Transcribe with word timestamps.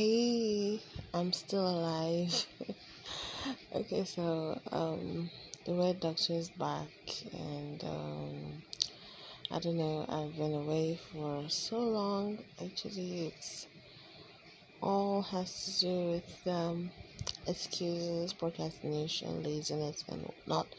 Hey, 0.00 0.80
I'm 1.12 1.30
still 1.30 1.68
alive. 1.68 2.46
okay, 3.74 4.06
so 4.06 4.58
um, 4.72 5.30
the 5.66 5.74
Weird 5.74 6.00
Doctor 6.00 6.32
is 6.32 6.48
back, 6.48 6.88
and 7.34 7.84
um, 7.84 8.62
I 9.50 9.58
don't 9.58 9.76
know. 9.76 10.06
I've 10.08 10.34
been 10.38 10.54
away 10.54 10.98
for 11.12 11.44
so 11.50 11.80
long. 11.80 12.38
Actually, 12.64 13.26
it's 13.26 13.66
all 14.80 15.20
has 15.20 15.52
to 15.66 15.80
do 15.86 15.94
with 16.12 16.46
um, 16.46 16.90
excuses, 17.46 18.32
procrastination, 18.32 19.42
laziness, 19.42 20.02
and 20.08 20.22
whatnot. 20.22 20.74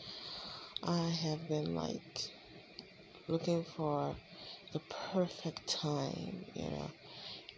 I 0.82 1.10
have 1.10 1.48
been 1.48 1.76
like 1.76 2.22
looking 3.28 3.66
for 3.66 4.16
the 4.74 4.80
perfect 5.14 5.68
time, 5.68 6.44
you 6.56 6.72
know 6.72 6.90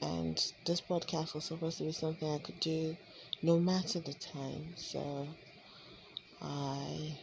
and 0.04 0.38
this 0.66 0.82
podcast 0.82 1.34
was 1.34 1.46
supposed 1.46 1.78
to 1.78 1.86
be 1.86 1.92
something 1.92 2.30
I 2.30 2.40
could 2.40 2.60
do 2.60 2.98
no 3.42 3.60
matter 3.60 4.00
the 4.00 4.14
time. 4.14 4.74
So 4.76 5.36
I 6.42 7.18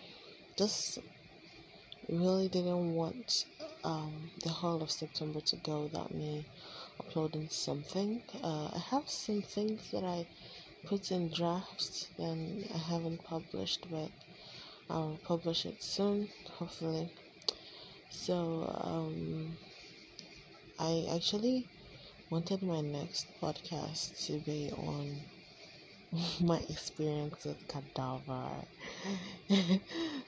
just 0.57 0.99
really 2.09 2.49
didn't 2.49 2.95
want 2.95 3.45
um, 3.85 4.31
the 4.43 4.49
whole 4.49 4.83
of 4.83 4.91
September 4.91 5.41
to 5.41 5.57
go 5.57 5.83
without 5.85 6.15
me 6.15 6.47
uploading 6.99 7.49
something. 7.51 8.23
Uh, 8.43 8.69
I 8.73 8.83
have 8.91 9.09
some 9.09 9.43
things 9.43 9.91
that 9.93 10.05
I 10.05 10.27
put 10.87 11.11
in 11.11 11.31
drafts 11.33 12.09
and 12.19 12.65
I 12.75 12.79
haven't 12.79 13.23
published, 13.25 13.87
but 13.91 14.11
I'll 14.89 15.21
publish 15.23 15.67
it 15.67 15.83
soon, 15.83 16.29
hopefully. 16.49 17.11
So 18.09 18.71
um, 18.85 19.57
I 20.79 21.07
actually 21.15 21.69
wanted 22.31 22.63
my 22.63 22.81
next 22.81 23.27
podcast 23.43 24.25
to 24.27 24.39
be 24.39 24.71
on 24.73 25.21
my 26.41 26.59
experience 26.69 27.45
with 27.45 27.67
cadaver. 27.69 28.65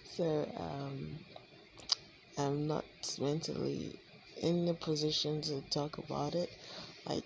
so 0.04 0.48
um, 0.56 1.18
I'm 2.36 2.66
not 2.66 2.84
mentally 3.18 3.98
in 4.36 4.66
the 4.66 4.74
position 4.74 5.40
to 5.42 5.62
talk 5.70 5.96
about 5.96 6.34
it. 6.34 6.50
Like 7.06 7.24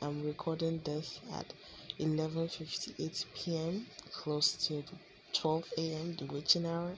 I'm 0.00 0.22
recording 0.24 0.80
this 0.84 1.18
at 1.32 1.52
11:58 1.98 3.24
p.m. 3.34 3.86
close 4.12 4.52
to 4.68 4.84
12 5.32 5.92
a.m. 5.94 6.14
the 6.14 6.26
witching 6.26 6.66
hour. 6.66 6.94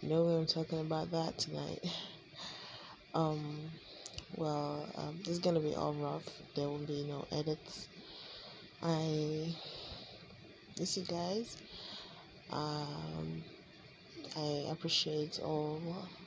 You 0.00 0.10
know 0.10 0.28
I'm 0.28 0.46
talking 0.46 0.80
about 0.80 1.10
that 1.10 1.38
tonight. 1.38 1.84
Um, 3.14 3.70
well, 4.36 4.88
um, 4.96 5.18
this 5.18 5.28
is 5.28 5.38
gonna 5.38 5.60
be 5.60 5.74
all 5.74 5.94
rough. 5.94 6.24
There 6.54 6.68
will 6.68 6.78
be 6.78 7.04
no 7.04 7.26
edits. 7.32 7.88
I 8.82 9.54
miss 10.78 10.96
you 10.96 11.04
guys. 11.04 11.56
Um, 12.50 13.42
I 14.36 14.66
appreciate 14.70 15.40
all 15.42 15.80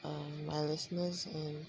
uh, 0.03 0.09
my 0.47 0.61
listeners 0.61 1.27
and 1.33 1.65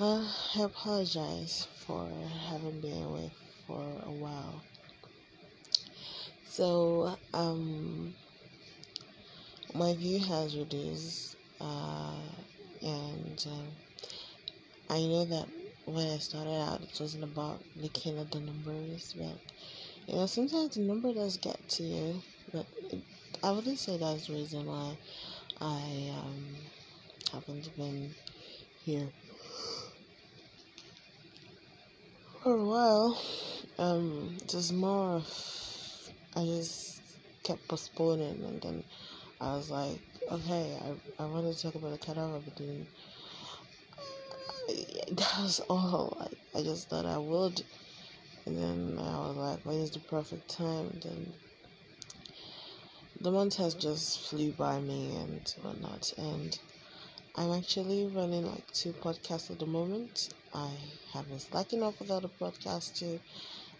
uh, 0.00 0.26
I 0.56 0.62
apologize 0.62 1.68
for 1.86 2.08
having 2.48 2.80
been 2.80 3.02
away 3.04 3.30
for 3.66 3.80
a 4.04 4.10
while. 4.10 4.62
So, 6.46 7.16
um, 7.32 8.14
my 9.74 9.94
view 9.94 10.18
has 10.18 10.56
reduced, 10.56 11.36
uh, 11.60 12.16
and 12.82 13.46
um, 13.48 13.68
I 14.90 14.98
know 15.06 15.24
that 15.24 15.46
when 15.84 16.08
I 16.08 16.18
started 16.18 16.50
out, 16.50 16.82
it 16.82 16.98
wasn't 16.98 17.22
about 17.22 17.62
looking 17.76 18.18
at 18.18 18.32
the 18.32 18.40
numbers, 18.40 19.14
but 19.16 19.38
you 20.08 20.16
know, 20.16 20.26
sometimes 20.26 20.74
the 20.74 20.80
number 20.80 21.14
does 21.14 21.36
get 21.36 21.56
to 21.68 21.84
you. 21.84 22.22
But 22.52 22.66
it, 22.90 23.00
I 23.40 23.52
wouldn't 23.52 23.78
say 23.78 23.96
that's 23.96 24.26
the 24.26 24.32
reason 24.32 24.66
why 24.66 24.96
I 25.60 26.12
um, 26.18 26.56
haven't 27.32 27.76
been 27.76 28.12
here 28.84 29.08
for 32.42 32.54
a 32.56 32.64
while. 32.64 33.22
Um, 33.78 34.36
more 34.74 35.16
of 35.18 36.10
I 36.34 36.44
just 36.44 37.00
kept 37.44 37.68
postponing, 37.68 38.44
and 38.44 38.60
then 38.60 38.84
I 39.40 39.54
was 39.54 39.70
like, 39.70 40.00
okay, 40.32 40.76
I 40.82 41.22
I 41.22 41.26
want 41.26 41.54
to 41.54 41.62
talk 41.62 41.76
about 41.76 41.92
the 41.92 41.98
cadaver, 41.98 42.40
but 42.44 42.56
then 42.56 42.86
that 45.10 45.38
was 45.40 45.60
all. 45.68 46.16
I, 46.20 46.58
I 46.58 46.62
just 46.62 46.88
thought 46.88 47.06
I 47.06 47.18
would. 47.18 47.62
And 48.46 48.56
then 48.56 48.98
I 48.98 49.18
was 49.18 49.36
like, 49.36 49.64
when 49.64 49.76
is 49.76 49.90
the 49.90 50.00
perfect 50.00 50.48
time? 50.48 50.88
And 50.92 51.02
then 51.02 51.32
the 53.20 53.30
month 53.30 53.56
has 53.56 53.74
just 53.74 54.28
flew 54.28 54.52
by 54.52 54.80
me 54.80 55.14
and 55.16 55.54
whatnot. 55.62 56.12
And 56.16 56.58
I'm 57.36 57.52
actually 57.52 58.06
running 58.06 58.46
like 58.46 58.70
two 58.72 58.92
podcasts 58.92 59.50
at 59.50 59.58
the 59.58 59.66
moment. 59.66 60.30
I 60.54 60.70
have 61.12 61.28
been 61.28 61.38
slacking 61.38 61.82
off 61.82 62.00
without 62.00 62.24
a 62.24 62.28
podcast 62.28 62.98
too. 62.98 63.20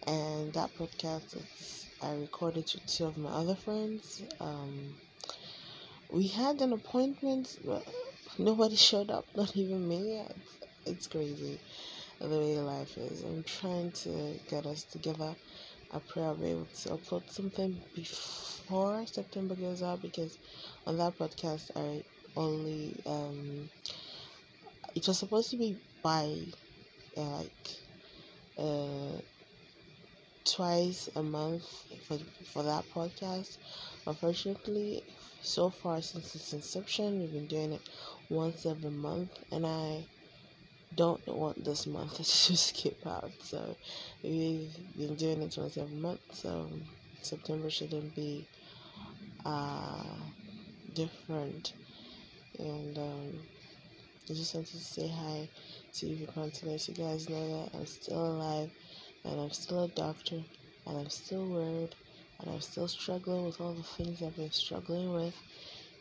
And 0.06 0.52
that 0.54 0.74
podcast 0.76 1.36
I 2.02 2.12
recorded 2.14 2.70
with 2.72 2.86
two 2.86 3.06
of 3.06 3.18
my 3.18 3.30
other 3.30 3.54
friends. 3.54 4.22
Um, 4.40 4.94
we 6.10 6.28
had 6.28 6.60
an 6.60 6.72
appointment, 6.72 7.58
but 7.64 7.84
nobody 8.38 8.76
showed 8.90 9.10
up, 9.10 9.26
not 9.34 9.56
even 9.56 9.88
me 9.88 10.22
it's 10.90 11.06
crazy 11.06 11.58
the 12.20 12.28
way 12.28 12.58
life 12.58 12.96
is. 12.98 13.22
I'm 13.22 13.42
trying 13.44 13.92
to 13.92 14.38
get 14.48 14.66
us 14.66 14.84
together. 14.84 15.34
I 15.92 15.98
pray 16.00 16.22
I'll 16.22 16.34
be 16.34 16.48
able 16.50 16.66
to 16.82 16.88
upload 16.90 17.30
something 17.30 17.80
before 17.94 19.06
September 19.06 19.54
goes 19.54 19.82
out 19.82 20.02
because 20.02 20.38
on 20.86 20.98
that 20.98 21.18
podcast 21.18 21.70
I 21.76 22.04
only 22.36 22.96
um 23.06 23.68
it 24.94 25.06
was 25.06 25.18
supposed 25.18 25.50
to 25.50 25.56
be 25.56 25.76
by 26.02 26.36
uh, 27.16 27.22
like 27.38 27.68
uh 28.58 29.20
twice 30.44 31.08
a 31.16 31.22
month 31.22 31.64
for 32.06 32.18
for 32.52 32.62
that 32.62 32.84
podcast. 32.94 33.58
Unfortunately, 34.06 35.02
so 35.42 35.70
far 35.70 36.02
since 36.02 36.34
its 36.34 36.52
inception, 36.52 37.20
we've 37.20 37.32
been 37.32 37.46
doing 37.46 37.72
it 37.72 37.82
once 38.28 38.66
every 38.66 38.90
month, 38.90 39.30
and 39.52 39.66
I 39.66 40.04
don't 40.94 41.26
want 41.26 41.64
this 41.64 41.86
month 41.86 42.16
to 42.16 42.24
skip 42.24 43.06
out. 43.06 43.32
So 43.42 43.76
we've 44.22 44.74
been 44.96 45.16
doing 45.16 45.42
it 45.42 45.56
once 45.56 45.76
every 45.76 45.96
month. 45.96 46.20
So 46.32 46.70
September 47.22 47.70
shouldn't 47.70 48.14
be 48.14 48.46
uh, 49.44 50.16
different. 50.94 51.72
And 52.58 52.98
um, 52.98 53.40
I 54.28 54.32
just 54.32 54.54
wanted 54.54 54.70
to 54.70 54.78
say 54.78 55.08
hi 55.08 55.48
to 55.94 56.06
you 56.06 56.26
people 56.26 56.50
to 56.50 56.66
let 56.66 56.86
you 56.88 56.94
guys 56.94 57.28
know 57.28 57.64
that 57.64 57.78
I'm 57.78 57.86
still 57.86 58.26
alive 58.26 58.70
and 59.24 59.40
I'm 59.40 59.50
still 59.50 59.84
a 59.84 59.88
doctor 59.88 60.40
and 60.86 60.98
I'm 60.98 61.10
still 61.10 61.46
worried 61.46 61.94
and 62.38 62.50
I'm 62.50 62.60
still 62.60 62.88
struggling 62.88 63.44
with 63.44 63.60
all 63.60 63.74
the 63.74 63.82
things 63.82 64.22
I've 64.22 64.36
been 64.36 64.50
struggling 64.50 65.12
with 65.12 65.34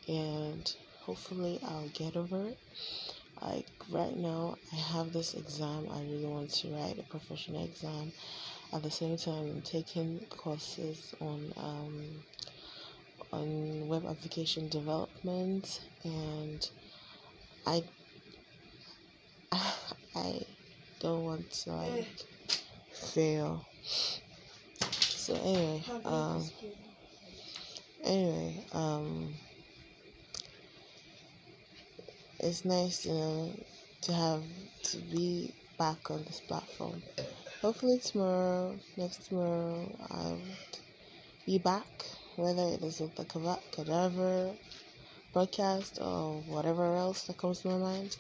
and 0.08 0.72
hopefully 1.00 1.60
I'll 1.66 1.90
get 1.90 2.16
over 2.16 2.48
it 2.48 2.60
like 3.42 3.68
right 3.92 4.16
now 4.18 4.58
i 4.74 4.76
have 4.76 5.14
this 5.14 5.34
exam. 5.34 5.88
I 5.92 6.02
really 6.02 6.26
want 6.26 6.52
to 6.56 6.70
write 6.70 7.00
a 7.00 7.04
professional 7.04 7.64
exam. 7.64 8.12
At 8.74 8.84
the 8.84 8.92
same 8.92 9.18
time 9.18 9.50
i'm 9.50 9.62
taking 9.62 10.20
courses 10.30 11.14
on 11.20 11.54
um, 11.58 12.24
on 13.32 13.88
web 13.88 14.06
application 14.08 14.70
development 14.70 15.82
and 16.04 16.70
i 17.66 17.84
i 20.16 20.46
don't 21.00 21.24
want 21.24 21.52
to 21.52 21.72
like 21.72 22.08
fail. 22.92 23.66
So 24.82 25.34
anyway 25.36 25.84
um 26.06 26.44
anyway 28.04 28.66
um 28.74 29.34
it's 32.40 32.66
nice, 32.66 33.06
you 33.06 33.14
know, 33.14 33.52
to 34.02 34.14
have 34.14 34.44
to 34.84 34.98
be 34.98 35.54
back 35.78 36.10
on 36.10 36.24
this 36.24 36.42
platform. 36.42 37.02
Hopefully 37.62 38.00
tomorrow, 38.00 38.76
next 38.98 39.28
tomorrow, 39.28 39.90
I'll 40.12 40.40
be 41.46 41.58
back, 41.58 42.06
whether 42.36 42.64
it 42.64 42.82
is 42.84 43.00
with 43.00 43.16
the 43.16 43.26
cadaver 43.26 44.52
podcast 45.36 46.02
or 46.02 46.42
whatever 46.52 46.96
else 46.96 47.24
that 47.24 47.38
comes 47.38 47.60
to 47.60 47.70
my 47.70 47.78
mind. 47.78 48.18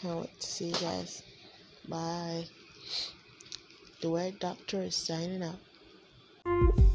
Can't 0.00 0.20
wait 0.20 0.40
to 0.40 0.46
see 0.46 0.66
you 0.66 0.74
guys. 0.74 1.22
Bye. 1.88 2.44
The 4.00 4.10
Weird 4.10 4.38
Doctor 4.38 4.82
is 4.82 4.94
signing 4.94 5.42
out. 5.42 6.85